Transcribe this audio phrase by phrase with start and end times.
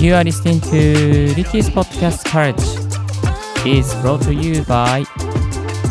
[0.00, 2.56] You are listening to Ricky's Podcast Courage
[3.66, 5.04] is brought to you by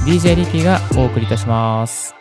[0.03, 2.15] DJ Ricky がお送りいたします。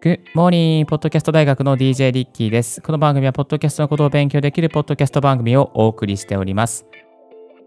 [0.00, 0.86] Good morning!
[0.86, 2.80] ポッドキャスト大学の DJ リッキーです。
[2.80, 6.86] この番組は、ポッドキャストのことを勉強できるポッドキャスト番組をお送りしております。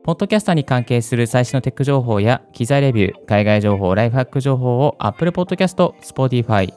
[0.03, 6.73] ポッドキャスターに関係する最新のテック情報や機材レビュー、海外情報、ライフハック情報を Apple Podcast、Spotify、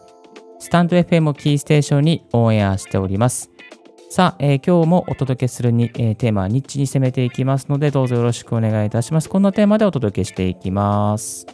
[0.61, 3.51] stand.fm をキーステーションにオンエアしております。
[4.11, 9.29] さあ、えー今日もお届けするに、えーテーマはニッチに攻めていきますので、どうぞよろしくお願いいたします。
[9.29, 11.47] こんなテーマでお届けしていきます。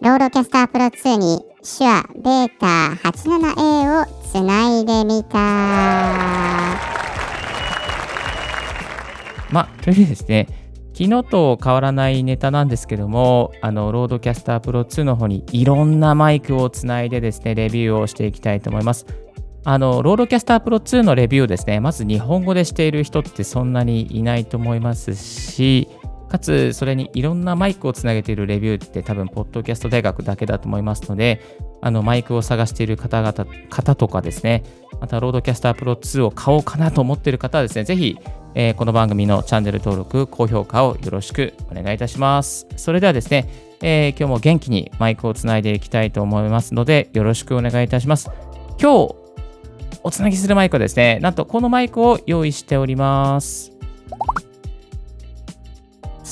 [0.00, 5.38] RODECaster Pro2 に SHURE BETA 87A をつないでみた。
[9.50, 10.46] まあ、というですね、
[11.00, 19.06] 昨日と変わらないネタなんですけども、あの、 RODECaster Pro2 の方にいろんなマイクをつないでですね、レビューをしていきたいと思います。
[19.64, 25.88] あの、 RODECaster Pro2 のレビューをですね、まず日本語でしている人ってそんなにいないと思いますし、
[26.28, 31.40] かつ、それにいろんなマイクをつなげているレビューって多分、ポッドキャスト大学だけだと思いますので、
[31.80, 34.62] あの、マイクを探している方々、方とかですね、
[35.00, 38.18] また、 RODECaster Pro2 を買おうかなと思っている方はですね、ぜひ、
[38.54, 42.66] えーこの番組のチャンネル登録、高評価をよろしくお願いいたします。
[42.76, 43.48] それではですね、
[43.80, 48.30] えー今日も元気にマイクをつないでいきたいと思いますので、よろしくお願いいたします。
[48.80, 49.14] 今日、
[50.02, 53.72] おつなぎするマイクはですね、なんとこのマイクを用意しております。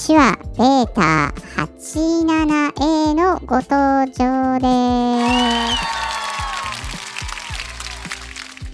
[0.07, 4.67] 手話ベータ 87A のご登場で
[5.75, 5.99] す。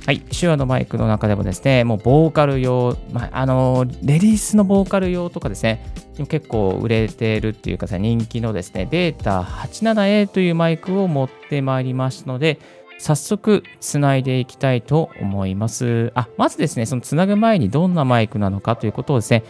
[0.04, 5.82] はい、手話のマイクの中でもですね、もうボーカル用、まあ、あのレディースのボーカル用とかですね、
[6.28, 12.58] 結構売れてるっていうかさ、人気のですね、ベータ 87A というマイクを持ってまいりましたので、
[12.98, 16.12] 早速つないでいきたいと思います。
[16.14, 19.42] あ、まずですね、そのつなぐ前にどんなマイクなのかということをですね、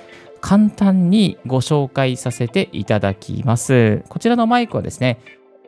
[0.45, 4.05] 簡単にご紹介させていただきます。
[4.11, 5.19] こちらのマイクはですね、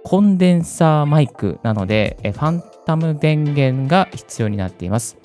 [0.05, 5.17] コンデンサーマイクなので、ファンタム電源が必要になっています。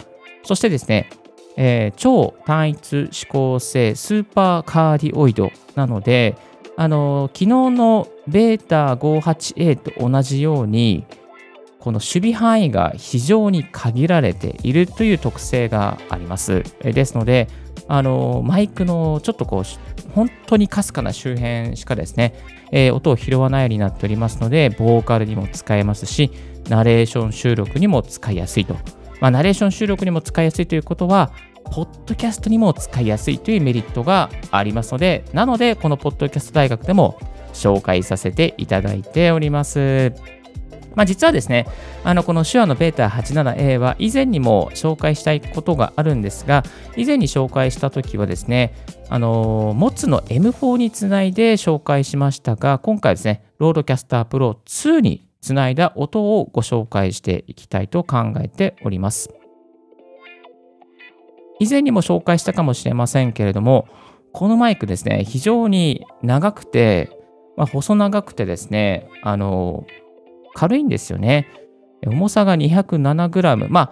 [0.43, 1.09] そしてですね、
[1.57, 6.37] えー超単一指向性スーパーカーディオイドなので、
[6.77, 11.03] あの昨日のベータ 58A と同じように、
[11.79, 16.63] この守備範囲が非常に限られているという特性があります。
[16.83, 17.49] ですので、
[17.87, 22.33] あのマイクのちょっとこう本当にかすかな周辺しかですね、
[22.71, 26.31] えー音を拾わないようになっておりますので、ボーカルにも使えますし、
[26.69, 28.75] ナレーション収録にも使いやすいと。
[29.19, 31.31] まあ、ナレーション収録にも使いやすいということは、
[31.71, 37.17] ポッドキャストにも使いやすいというメリットがありますので、なので、このポッドキャスト大学でも
[37.53, 40.13] 紹介させていただいております。
[40.95, 41.67] まあ、実はですね、
[42.03, 46.63] あのこの手話のベータ 87A は以前にも紹介したいことがあるんですが、
[46.97, 48.73] 以前に紹介したときはですね、
[49.09, 59.29] あの MOTU の M4 につないで紹介しましたが、今回ですね、 RODECaster Pro2 につないだ音をご紹介していきたいと考えております。
[61.59, 63.87] 以前にも紹介したかもしれませんけれども、
[64.33, 67.09] このマイクですね、非常に長くて、
[67.55, 69.85] まあ、細長くてですね、あの
[70.53, 71.47] 軽いんですよね。
[72.05, 73.67] 重さが 207g。
[73.69, 73.91] まあ、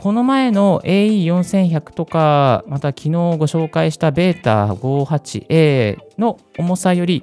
[0.00, 7.22] この前の AE4100 とか、また昨日ご紹介したベータ 58A の重さより、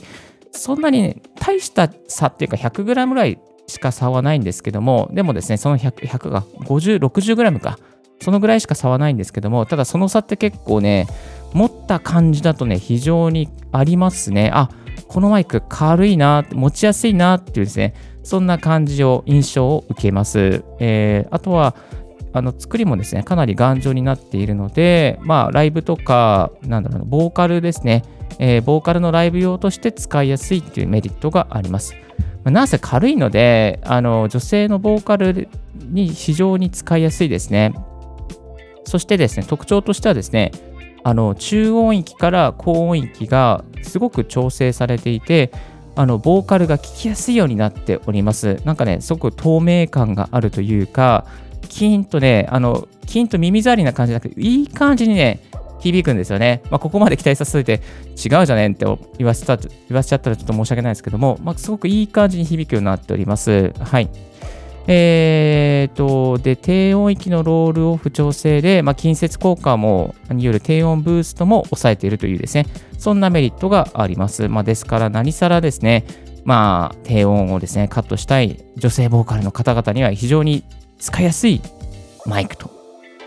[0.51, 7.77] そんなに、大した差っていうか 100g ぐらいしか差はないんですけども、でもですね、その 100, 100が50、60g か。
[8.21, 11.07] そのぐらいしか差はないんですけども、ただその差って結構ね、
[11.53, 14.49] 持った感じだとね、非常にありますね。
[14.53, 14.69] あ、
[15.07, 20.63] このマイク軽いな、持ちやすいなっていうですね、そんな感じを、印象を受けます。
[20.79, 21.75] えーあとは、
[22.35, 28.03] あの作りもですね、かなり頑丈になっているので、まあ、ライブとか、なんだろうな、ボーカルですね、
[28.39, 31.95] えーボーカルのライブ用として使いやすいっていうメリットがあります。
[32.43, 37.73] まあなんせ軽いので、あの女性のボーカルに非常に使いやすいですね。
[38.85, 40.51] そしてですね、特徴としてはですね、
[41.03, 45.51] あの中音域から高音域がすごく調整されていて、
[45.95, 48.59] あのボーカルが聴きやすいようになっております。
[48.65, 51.25] なんかね、すごく透明感があるというか、
[51.69, 55.39] キーンとね、あの、キーンと耳障りな感じじゃなくて、いい感じにね、
[55.79, 56.61] 響くんですよね。
[56.69, 57.83] まあ、ここまで期待させてて、
[58.15, 58.85] 違うじゃねんって
[59.17, 63.73] 言わせた言わせちゃったらちょっと申し訳ないですけども、まあ、すごくいい感じに響くようになっております。
[63.79, 64.09] はい。
[64.87, 72.65] えー、と、で、低音域のロールオフ調整で、まあ、近接効果も、による低音ブーストも抑えているというですね、
[72.97, 74.49] そんなメリットがあります。
[74.49, 76.05] まあ、ですから、何さらですね、
[76.43, 80.63] まあ、低音をですね、カットしたい女性ボーカルの方々には非常に
[80.99, 81.61] 使いやすい
[82.25, 82.69] マイクと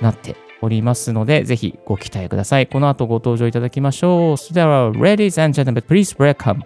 [0.02, 2.66] なっておりますので、ぜひご期待ください。
[2.66, 4.36] この後ご登場いただきましょう。
[4.36, 6.60] それでは、Ladies and Gentlemen, please welcome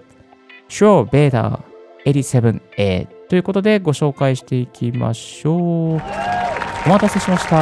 [0.69, 1.61] Sure Beta
[2.05, 5.57] 87A ということでご紹介していきましょう。
[5.95, 5.99] お
[6.89, 7.57] 待たせしました。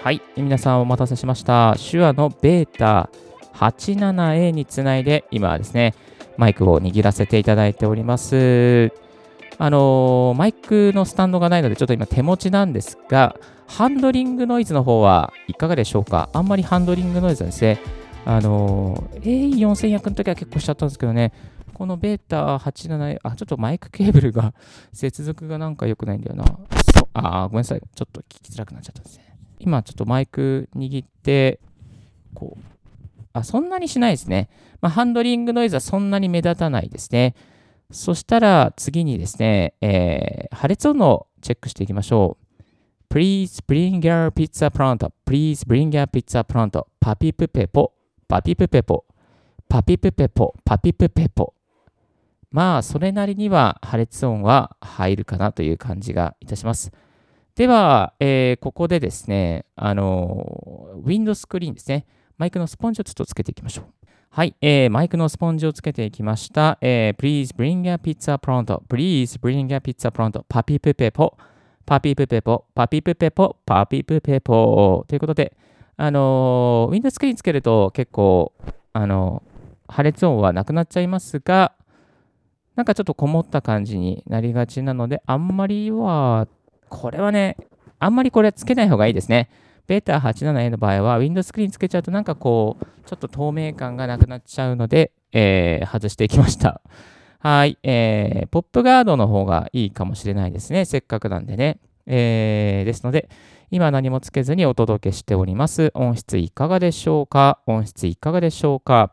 [0.00, 1.74] はい、皆さんお待たせしました。
[1.90, 3.10] 手話のベータ
[3.54, 5.94] 87A につないで、今ですね、
[6.36, 8.92] マイクを握らせていただいております。
[9.58, 13.34] あのー、マイクのスタンドがないので、ちょっと今手持ちなんですが、
[13.66, 16.28] ハンドリングノイズの方はいかがでしょうか？
[16.32, 17.80] あんまりハンドリングノイズはですね、
[18.24, 21.32] あのー、A4100 の時は結構しちゃったんですけどね、
[21.74, 24.54] このベータ87、あ、ちょっとマイクケーブルが、
[24.92, 26.44] 接続がなんか良くないんだよな。
[26.44, 27.80] そあ、ごめんなさい。
[27.94, 29.36] ちょっと聞きづらくなっちゃったですね。
[29.58, 31.60] 今ちょっとマイク握って、
[32.34, 32.62] こう、
[33.32, 34.48] あ、そんなにしないですね。
[34.80, 37.34] まあ、ハンドリングノイズはそんなに目立たないですね。
[37.90, 43.12] そしたら次にですね、えー、破裂音のチェックしていきましょう。
[43.12, 46.86] Please bring your pizza pronto.Please bring your pizza pronto.
[46.98, 47.92] パピプペポ。
[48.26, 49.04] パピプペポ。
[49.68, 50.54] パピプペポ。
[50.64, 51.54] パピプペポ。
[52.52, 56.92] まあ、それなりには破裂音は入るかなという感じがいたします。
[57.56, 62.06] では、えー、ここでですね、あの、ウィンドスクリーンですね。
[62.38, 63.84] マイクのスポンジをちょっとつけていきましょう。
[64.30, 66.78] はい、えー、マイクのスポンジをつけていきました。
[66.80, 70.44] えー、Please bring a pizza pronto.Please bring a pizza pronto.
[70.48, 71.36] パピプペポ。
[71.84, 72.64] パピプペポ。
[72.74, 73.56] パピプペポ。
[73.66, 75.04] パピプペポ。
[75.06, 75.56] ということで、
[75.96, 78.52] あの、ウィンドスクリーンつけると結構、
[78.94, 79.42] あの、
[79.86, 81.72] 破裂音はなくなっちゃいますが、
[82.76, 86.48] なんかちょっとこもった感じになりがちなので、あんまりは、
[86.88, 87.56] これはね、
[87.98, 89.50] あんまりこれはつけない方がいいですね。
[89.86, 96.80] ベータ 87A の場合は、ウィンドスクリーンつけちゃうとなんかこう、ちょっと透明感がなくなっちゃうので、えー、外していきました。
[97.40, 100.84] はい、えー、ポップガードの方がいいかもしれないですね。
[100.84, 101.78] せっかくなんでね。
[102.06, 103.28] えー、ですので、
[103.70, 105.90] 今何もつけずにお届けしております。
[105.94, 107.58] 音質いかがでしょうか？
[107.66, 109.12] 音質いかがでしょうか？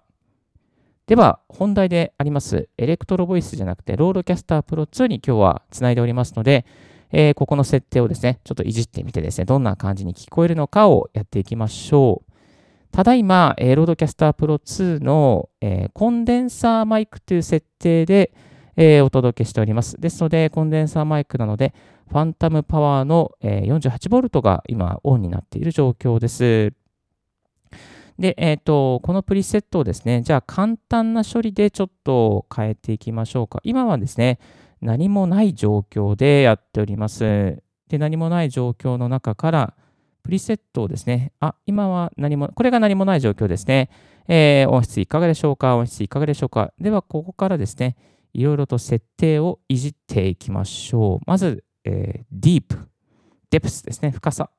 [1.09, 6.67] では、本題であります、 Electro-Voice じゃなくて、 RODECaster Pro2 に今日はつないでおりますので、
[7.11, 12.31] えー、ここの設定をですね、ちょっといじってみてですね、どんな感じに聞こえるのかをやっていきましょう。
[12.91, 18.31] ただいま、えー、 RODECaster Pro2 の、えー、コンデンサーマイクという設定で、
[18.75, 20.00] えー、お届けしております。
[20.00, 21.73] ですので、コンデンサーマイクなので、
[22.07, 26.71] ファンタムパワーの、えー、48V が今オンになっている状況です。
[28.19, 33.62] で、えっ、ー、と、このプリセットをですね、じゃあ簡単な処理でちょっと変えていきましょうか。
[33.63, 34.39] 今はですね、
[34.81, 37.63] 何もない状況でやっております。
[37.88, 39.74] で、何もない状況の中から、
[40.21, 43.89] プリセットをですね、あ、今は何も、これが何もない状況ですね。
[44.27, 45.77] えー、音質いかがでしょうか？
[45.77, 46.74] 音質いかがでしょうか？
[46.77, 47.95] では、ここからですね、
[48.33, 51.19] いろいろと設定をいじっていきましょう。
[51.25, 52.77] まず、えー、deep、
[53.50, 54.51] depth ですね、深さ。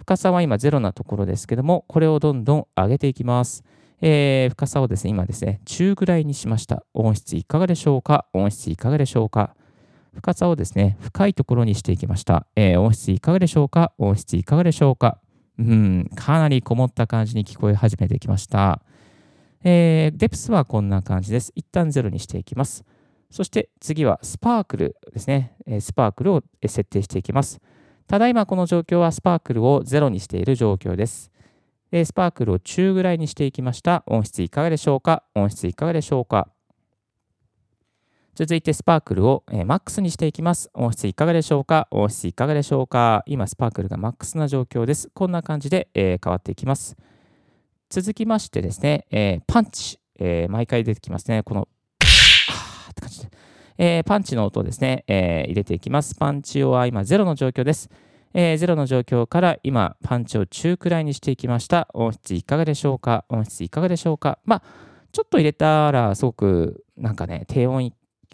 [0.00, 3.62] 深さは今0なところですけども、これをどんどん上げていきます。
[4.00, 6.84] えー、深さをですね、今ですね、中ぐらいにしました。
[6.94, 8.26] 音質いかがでしょうか？
[8.32, 9.54] 音質いかがでしょうか？
[10.14, 12.46] 深さをですね、深いところにしていきました。
[12.56, 13.92] えー、音質いかがでしょうか？
[13.98, 15.20] 音質いかがでしょうか？
[15.58, 18.80] うん、かなりこもった感じに聞こえ始めてきました。
[19.62, 21.52] えー、デプスはこんな感じです。
[21.54, 22.86] 一旦ゼロにしていきます。
[23.30, 25.54] そして次はスパークルですね。
[25.80, 27.60] スパークルを設定していきます。
[28.10, 31.30] ただいまこの状況はスパークルをゼロにしている状況です。
[31.92, 34.02] スパークルを中ぐらいにしていきました。
[34.04, 35.22] 音質いかがでしょうか？
[35.36, 36.48] 音質いかがでしょうか？
[38.34, 40.70] 続いてスパークルを、えー、マックスにしていきます。
[40.74, 41.86] 音質いかがでしょうか？
[41.92, 43.22] 音質いかがでしょうか？
[43.26, 45.08] 今、スパークルがマックスな状況です。
[45.14, 46.96] こんな感じで、えー、変わっていきます。
[47.90, 51.44] 続きましてですね、えー、パンチ、え毎回出てきますね。
[51.44, 51.68] この、
[52.90, 53.30] って感じで、
[53.82, 56.14] えパンチの音をですね、え入れていきます。
[56.14, 57.88] パンチ用は今0の状況です。
[58.34, 61.88] えー、0の状況から今、パンチを中くらいにしていきました。
[61.94, 63.24] 音質いかがでしょうか？
[63.30, 64.38] 音質いかがでしょうか？
[64.44, 64.62] まあ、
[65.12, 67.90] ちょっと入れたら、すごく、なんかね、低音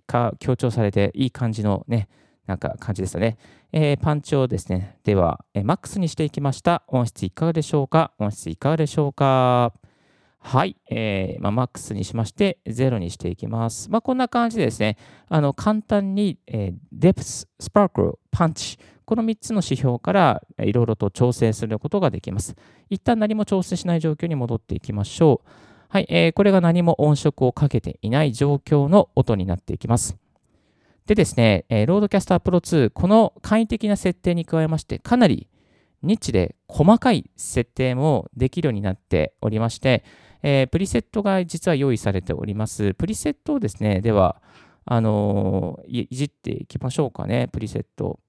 [0.09, 2.09] か強調されていい感じのね、
[2.49, 3.39] なんか感じですよね。
[3.73, 6.83] えー、パンチをですね、では、えー、マックスにしていきました。
[6.89, 8.11] 音質いかがでしょうか？
[8.19, 9.73] 音質いかがでしょうか？
[10.47, 13.91] はい、えーまあ、マックスにしまして、0にしていきます。
[13.91, 14.97] まあ、こんな感じでですね、
[15.29, 22.55] あの簡単に、えー、デプス、スパークル、パンチ、この3つの指標からいろいろと調整することができます。
[22.91, 25.49] 一旦何も調整しない状況に戻っていきましょう。
[25.89, 30.17] はい、えー、これが何も音色をかけていない状況の音になっていきます。
[31.07, 35.49] でですね、えー、 RODECaster Pro2、この簡易的な設定に加えまして、かなり
[36.05, 40.05] ニッチで細かい設定もできるようになっておりまして、
[40.49, 42.95] えー、プリセットが実は用意されております。
[42.95, 44.41] プリセットをですね、では、
[44.85, 48.21] あのー、いじっていきましょうかね、プリセット。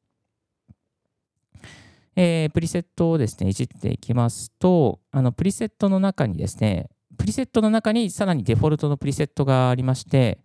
[2.16, 10.40] えー、プリセットをですね、いじっていきますと、あのプリセットの中にですね、プリセットの中にさらにデフォルトのプリセットがありまして、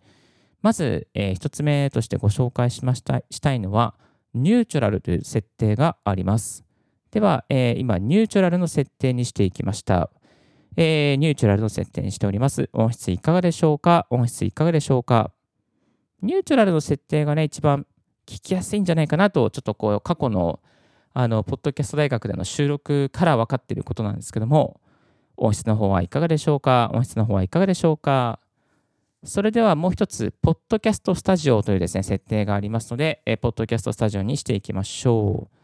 [0.61, 3.95] まず、え、1つ目としてご紹介しましたしたいのは、
[4.35, 6.63] ニュートラルという設定があります。
[7.09, 10.11] では、え、今、ニュートラルの設定にしていきました。
[10.75, 12.69] えー、ニュートラルの設定にしております。
[12.73, 14.07] 音質いかがでしょうか？
[14.09, 15.31] 音質いかがでしょうか？
[16.21, 17.85] ニュートラルの設定がね、一番
[18.25, 20.59] 聞きやすいんじゃないかなと、ちょっとこう、過去の
[21.13, 24.81] あの、ポッドキャスト大学での収録から分かっていることなんですけども、
[25.37, 26.89] 音質の方はいかがでしょうか？
[26.93, 28.39] 音質の方はいかがでしょうか？
[29.23, 35.62] それではもう一つ、ポッドキャストスタジオというですね、設定がありますので、えポッドキャストスタジオにしていきましょう。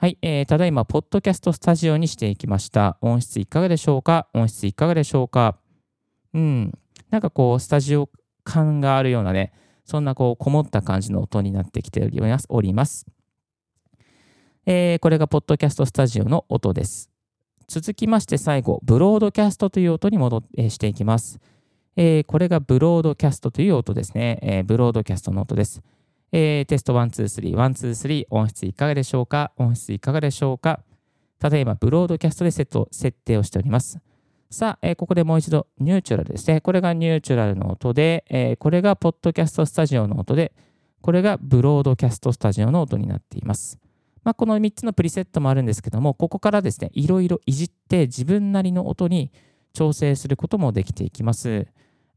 [0.00, 2.96] はい、えー、ただいま、ポッドキャストスタジオにしていきました。
[3.02, 4.28] 音質いかがでしょうか？
[4.32, 5.58] 音質いかがでしょうか？
[6.32, 6.72] うん、
[7.10, 8.08] なんかこう、スタジオ
[8.42, 9.52] 感があるようなね、
[9.84, 12.02] そんなこう、こもった感じの音になってきて
[12.48, 13.04] おります。
[14.64, 17.10] えー、これがポッドキャストスタジオの音です。
[17.68, 21.38] 続きまして最後、ブロードキャストという音に戻って、していきます、
[21.96, 24.38] えー、これがブロードキャストという音ですね。
[24.40, 25.82] えー、ブロードキャストの音です。
[26.32, 29.52] えー、テスト1、2、3、1、2、3、音質いかがでしょうか？
[29.56, 30.80] 音質いかがでしょうか？
[31.38, 33.98] ただいま、ブロードキャストでセット設定をしております。
[34.50, 36.60] さあ、えー、ここでもう一度、ニューチュラルですね。
[36.60, 40.52] これがニューチュラルの音で、えー、これがポッドキャストスタジオの音で、
[41.00, 43.78] これがブロードキャストスタジオの音になっています。
[44.22, 49.32] まあ、この3つのプリセットもあるんですけども、ここからですね、いろいろいじって自分なりの音に
[49.72, 51.66] 調整することもできていきます。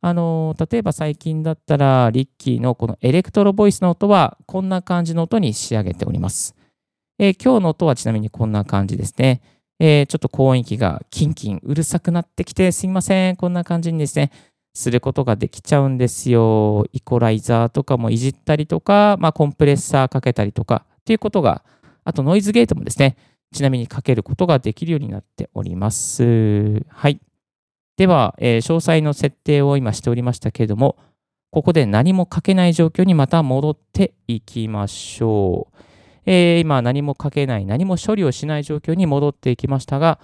[0.05, 6.55] あの例えば最近だったら、リッキーのこのエレクトロボイスの音はこんな感じの音に仕上げております。
[7.19, 9.41] えー、今日の音はちなみにこんな感じですね。
[9.79, 13.37] えー、ちょっと高音域がキンキンうるさくなってきてすいません。
[13.37, 14.31] こんな感じにですね、
[14.73, 16.85] することができちゃうんですよ。
[16.91, 21.63] イコライザーとかもいじったりとか、まあ、コンプレッサーかけたりとかっていうことが
[22.03, 23.15] あとノイズゲートもですね、
[23.53, 26.83] ちなみにかけることができるようになっております。
[26.89, 27.21] はい。
[27.97, 30.97] では、えー、詳細の設定を今しておりましたけれども、
[31.51, 35.77] ここで何もかけない状況にまた戻っていきましょう。
[36.25, 40.19] えー、今何もかけない、何も処理をしない状況に戻っていきましたが、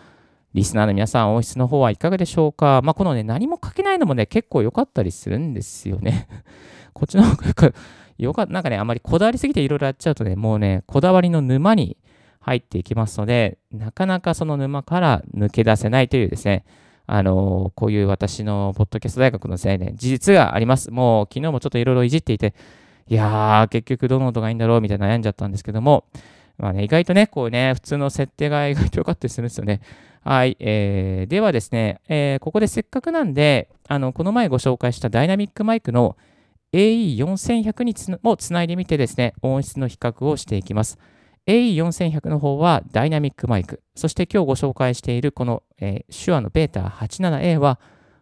[0.56, 2.82] リスナーの皆さん、音質の方はいかがでしょうか？
[2.84, 6.28] まあ、このね、何もかけないのもね、結構良かったりするんですよね。
[6.94, 7.74] こっちの方が
[8.18, 8.54] よかった。
[8.54, 11.98] なんかね、あまりこだわりすぎていろいろやっちゃうとね、もうね、こだわりの沼に
[12.40, 16.66] 入っていきますので、なかなかその沼から抜け出せないというですね、
[17.12, 20.92] あの、こういう私のポッドキャスト大学のですね、事実があります。
[20.92, 22.54] もう昨日もちょっといろいろいじっていて、
[23.08, 26.06] いやー、結局どの音がいいんだろうみたいな悩んじゃったんですけども、
[26.60, 29.82] まあね、意外とね、こうね、普通の設定が意外と良かったりするんですよね。
[30.24, 30.56] はい。
[30.60, 36.16] えー、ではですね、えー、ここでせっかくなんで、あの、この前ご紹介したダイナミックマイクの
[36.74, 41.00] AE4100 につもつないでみてですね、音質の比較をしていきます。
[41.50, 47.80] AE4100 の方はダイナミックマイク、そして今日ご紹介しているこの、えー、手話の β87A は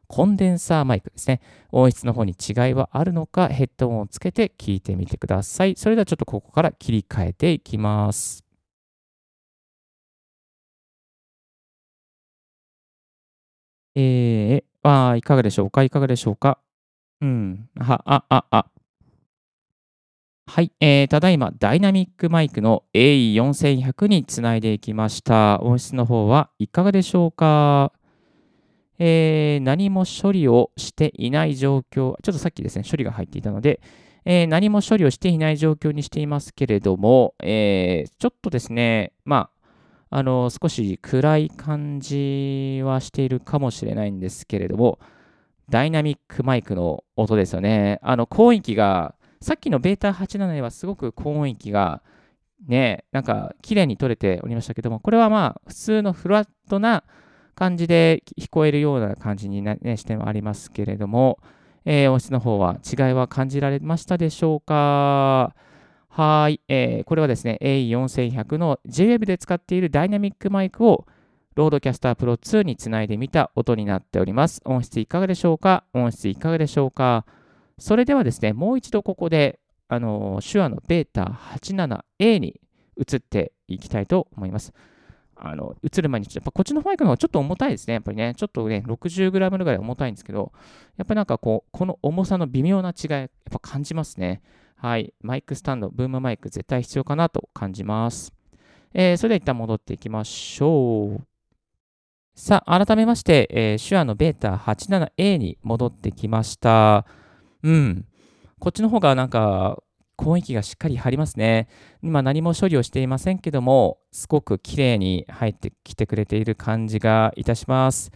[0.07, 1.41] コンデンサーマイクですね。
[1.74, 5.75] 音質の方に違いはあるのか、ヘッドホンをつけて聞いてみてください。
[5.75, 8.46] それではちょっとここから切り替えていきます。
[13.96, 15.84] えー、あいかがでしょうか？
[15.84, 16.60] いかがでしょうか？
[17.19, 17.69] うん。
[17.77, 18.67] は、あ、あ、あ。
[20.50, 25.60] はい、えー、ただいまダイナミックマイクの AE4100 につないでいきました。
[25.62, 27.92] 音質の方はいかがでしょうか、
[28.98, 33.82] えー、何も処理をしていない状況、ちょっとさっきですね、処理が入っていたので、
[34.24, 39.50] えー、何も処理をしていない状況にしていますけれども、えー、ちょっとですね、ま
[40.10, 44.98] あ、あの少し暗い感じはしているかもしれないんですけれども、
[45.70, 48.00] ダイナミックマイクの音ですよね。
[48.01, 52.01] あの、高音域が、さっきの β87 はすごく高音域が、
[52.67, 57.03] ね、なんか綺麗に取れておりましたけども、これはまあ、普通のフラットな
[57.56, 61.39] 感じで聞こえるような感じに、ね、してありますけれども、
[61.86, 65.56] えー、音質の方は違いは感じられましたでしょうか？
[66.10, 71.06] はい、えー、これはですね、A4100 の JWEB で使っているダイナミックマイクを
[71.56, 74.62] RODECaster Pro2 につないでみた音になっております。
[74.65, 75.84] 音質いかがでしょうか？
[75.94, 77.25] 音質いかがでしょうか？
[77.79, 82.60] それではですね、もう一度ここで、あの SHURE の BETA 87A に
[82.98, 84.74] 移っていきたいと思います。
[85.39, 87.93] あの移る前に、やっぱこっちのマイクの方がちょっと重たいですね。
[87.93, 90.51] やっぱりね、ちょっとね、60g ぐらい重たいんですけど、
[90.98, 94.41] やっぱなんかこう、この重さの微妙な違い、やっぱ感じますね。
[94.75, 95.13] はい。
[95.22, 98.34] マイクスタンド、ブームマイク絶対必要かなと感じます。
[98.93, 101.22] えー、それでは一旦戻っていきましょう。
[102.36, 107.05] さあ、改めまして、えー手話のベータ 87A に戻ってきました。
[107.68, 108.06] うん。
[108.60, 109.84] こっちの方がなんか、
[110.18, 111.68] 雰囲気がしっかり入りますね。
[112.02, 118.12] 今何も処理をしていませんけども、すごく綺麗に入ってきてくれている感じがいたします。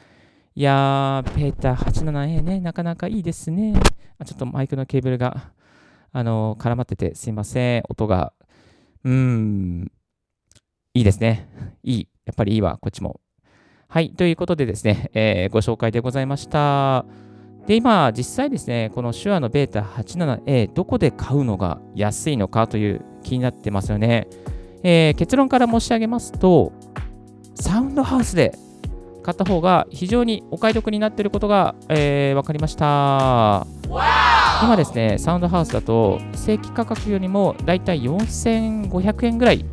[0.56, 3.74] いやー、ベーター 87A ね、なかなかいいですね。
[4.18, 5.52] あちょっとマイクのケーブルが、
[6.14, 7.84] あの絡まっててすいません。
[7.90, 8.34] 音が。
[9.04, 9.92] うーん。
[10.94, 11.50] いいですね。
[11.84, 12.08] いい。
[12.26, 13.20] やっぱりいいわ、こっちも。
[13.90, 14.12] はい。
[14.14, 17.31] ということでですね、えーご紹介でございました。
[17.68, 24.28] で、今、実際ですね、この手話のベータ 87A、どこで買うのが安いのかという気になってますよね。
[24.84, 26.72] えー結論から申し上げますと、
[27.56, 28.58] サウンドハウスで
[29.22, 33.68] 買った方が非常にお買い得になっていることが、えー分かりました。
[34.64, 39.66] 今ですね、サウンドハウスだと正規価格よりもだいたい4500円ぐらい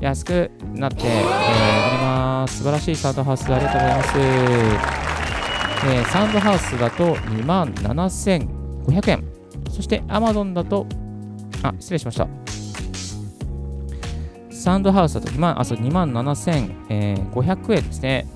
[0.00, 2.58] 安くなって、えーおります。
[2.58, 4.97] 素晴らしいサウンドハウスありがとうございます。
[5.84, 9.24] えーサウンドハウスだと2万7500円。
[9.70, 10.86] そして Amazon だと、
[11.62, 12.28] あ、失礼しました。
[14.50, 18.26] サウンドハウスだと2万あそう2万7500円ですね。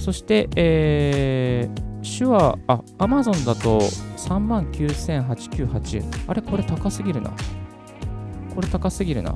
[0.00, 6.04] そして、えー、手話、あ、Amazon だと3万9898円。
[6.26, 7.30] あれ、これ高すぎるな。
[8.54, 9.34] これ高すぎるな。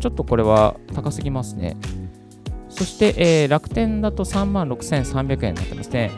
[0.00, 1.76] ちょっとこれは高すぎますね。
[2.78, 6.12] そして、えー楽天だと3万6300円になってますね。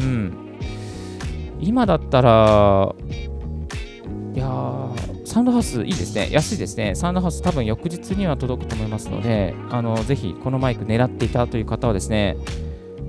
[0.00, 0.32] うん。
[1.60, 2.94] 今だったら、
[4.34, 6.28] いやー、サンドハウスいいですね。
[6.30, 6.94] 安いですね。
[6.94, 12.38] サンドハウス多分翌日には届くと思いますので、あの、ぜひこのマイク狙っていたという方はですね、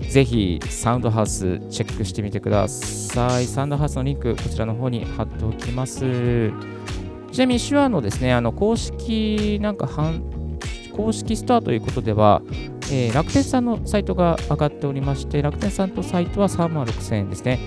[0.10, 3.46] ぜひサウンドハウスチェックしてみてください。
[3.46, 6.52] サウンドハウスのリンク、こちらの方に貼っておきます。
[7.32, 9.90] ちなみに手話のですね、あの公式なんか
[10.96, 12.42] 公式ストアということでは、
[12.94, 17.60] えー楽天さんのサイトが上がっておりまして、楽天さんとサイトは3万6000円ですね。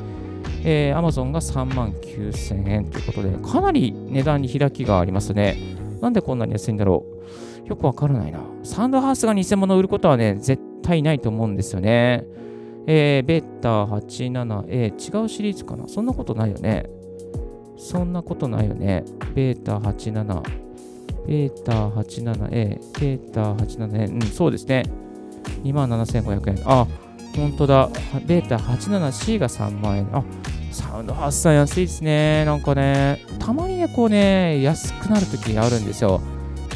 [0.65, 5.57] えー、Amazon が3万9000円ということで、かなり値段に開きがありますね。
[6.01, 7.05] なんでこんなに安いんだろ
[7.65, 8.39] うよくわからないな。
[8.63, 12.25] サンドハウスが偽物を売ることはね、絶対ないと思うんですよね。
[12.87, 16.89] えー、ベータ 87A、違うシリーズかなそんなことないよね。
[17.77, 19.05] そんなことないよね。
[19.35, 20.43] ベータ87、
[21.27, 24.85] ベータ 87A、ベータ 87A、うん、そうですね。
[25.65, 26.63] 2万7500円。
[26.65, 26.87] あ、
[27.37, 27.91] 本当だ。
[28.27, 30.09] ベータ 87C が3万円。
[30.13, 30.23] あ、
[30.71, 32.45] サウンドハウスさん安いですね。
[32.45, 36.21] なんかね、たまにね、こうね、安くなるときがあるんですよ。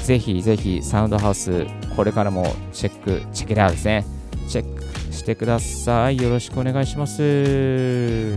[0.02, 4.04] ぜひぜひサウンドハウス、これからもチェック、チェケラーですね。
[4.48, 6.20] チェックしてください。
[6.20, 8.36] よろしくお願いします。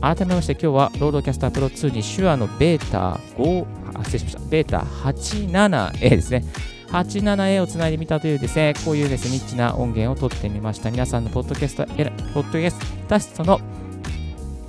[0.00, 6.44] 改めまして今日は RODECaster Pro2 に SHURE の BETA 5、あ失礼しました、 BETA 87A ですね。
[6.88, 10.90] 87A をつないでみたというですね、こういうですね、ニッチな音源を取ってみました。
[10.90, 13.60] 皆さんのポッドキャスト、ポッドキャストの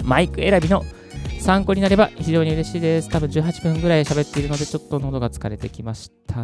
[0.03, 0.84] マイク選びの
[1.39, 3.10] 参考になれば非常に嬉しいです。
[3.10, 6.41] 多分18分ぐらい喋っているので、ちょっと喉が疲れてきました。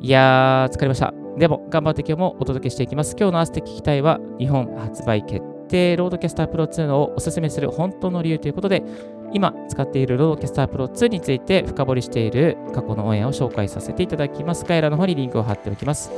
[0.00, 1.12] いやー、疲れました。
[1.38, 3.16] でも、頑張って今日もお届けしていきます。
[3.18, 8.82] 今日の合わせて聞きたいは、日本発売決定、 RODECaster Pro2 をおすすめする本当の理由ということで、
[9.32, 14.64] 今使っている RODECaster Pro2 について深掘りしている過去のオンエアを紹介させていただきます。
[14.64, 16.10] 概要欄の方にリンクを貼っておきます。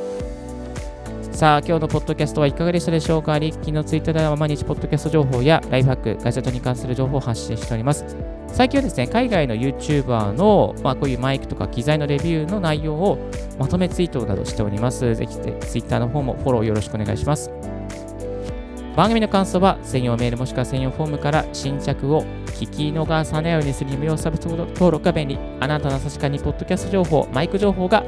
[1.33, 8.05] さあ、今日のポッドキャストはいかがでしたでしょうかリッキーのツイッターでは毎日ポッドキャスト情報やライフハック、ガジェットに関する情報を発信しております。
[8.49, 13.19] 最近はですね、海外の YouTuber の、まあ、こういうマイクとか機材のレビューの内容を
[13.59, 15.15] まとめツイートなどしております。
[15.15, 17.51] ぜひ、ツイッターの方もフォローよろしくお願いします。
[19.01, 25.39] 番組の感想は専用メールもしくは専用フォームから新着を聞き逃さないようにする無料サブ登録が便利。
[25.59, 28.05] あなたの確かにポッドキャスト情報、マイク情報が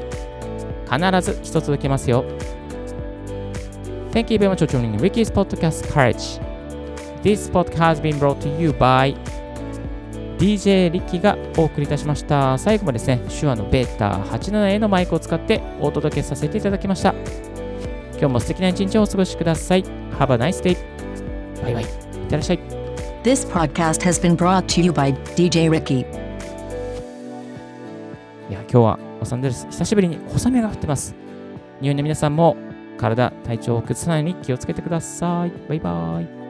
[0.87, 2.23] 必ず一つ受けますよ。
[4.11, 6.39] Thank you very much for joining Ricky's Podcast Courage.
[7.23, 9.17] This podcast has been brought to you by
[10.37, 12.55] DJ リッキーがお送りいたしました。
[12.59, 17.15] 最後までですね、手話のベータ 87A のマイクを使ってお届けさせていただきました。
[18.11, 20.02] 今日も素敵な一日をお過ごしください。
[20.19, 20.77] Have a nice day.
[21.61, 21.83] バイバイ。
[21.83, 21.89] いっ
[22.27, 22.59] てらっしゃい。
[23.23, 25.99] This podcast has been brought to you by DJ Ricky.
[28.49, 31.15] いや、今日はロサンゼルス、久しぶりに小雨が降ってます。
[31.81, 32.57] 日本の皆さんも
[32.97, 35.51] 体、体調を崩さないように気をつけてください。
[35.69, 36.42] バイバイ。